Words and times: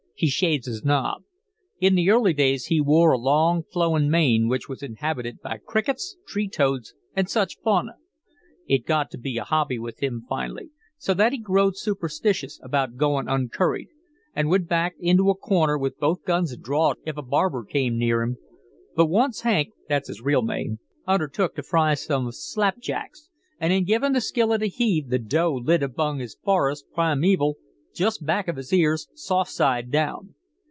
He 0.13 0.27
shaves 0.27 0.67
his 0.67 0.85
nob. 0.85 1.23
In 1.79 1.95
the 1.95 2.11
early 2.11 2.33
days 2.33 2.65
he 2.65 2.79
wore 2.79 3.11
a 3.11 3.17
long 3.17 3.63
flowin' 3.63 4.07
mane 4.07 4.47
which 4.47 4.69
was 4.69 4.83
inhabited 4.83 5.39
by 5.41 5.57
crickets, 5.57 6.15
tree 6.27 6.47
toads, 6.47 6.93
and 7.15 7.27
such 7.27 7.57
fauna. 7.63 7.95
It 8.67 8.85
got 8.85 9.09
to 9.09 9.17
be 9.17 9.39
a 9.39 9.43
hobby 9.43 9.79
with 9.79 10.03
him 10.03 10.23
finally, 10.29 10.69
so 10.99 11.15
that 11.15 11.31
he 11.31 11.39
growed 11.39 11.75
superstitious 11.75 12.59
about 12.61 12.97
goin' 12.97 13.27
uncurried, 13.27 13.87
and 14.35 14.47
would 14.49 14.67
back 14.67 14.93
into 14.99 15.31
a 15.31 15.35
corner 15.35 15.75
with 15.75 15.97
both 15.97 16.23
guns 16.23 16.55
drawed 16.55 16.97
if 17.03 17.17
a 17.17 17.23
barber 17.23 17.63
came 17.65 17.97
near 17.97 18.21
him. 18.21 18.37
But 18.95 19.07
once 19.07 19.41
Hank 19.41 19.69
that's 19.89 20.07
his 20.07 20.21
real 20.21 20.43
name 20.43 20.77
undertook 21.07 21.55
to 21.55 21.63
fry 21.63 21.95
some 21.95 22.31
slapjacks, 22.31 23.31
and 23.59 23.73
in 23.73 23.85
givin' 23.85 24.13
the 24.13 24.21
skillet 24.21 24.61
a 24.61 24.67
heave, 24.67 25.09
the 25.09 25.17
dough 25.17 25.55
lit 25.55 25.81
among 25.81 26.19
his 26.19 26.35
forest 26.35 26.85
primeval, 26.93 27.57
jest 27.93 28.25
back 28.25 28.47
of 28.47 28.55
his 28.55 28.71
ears, 28.71 29.09
soft 29.13 29.51
side 29.51 29.91
down. 29.91 30.33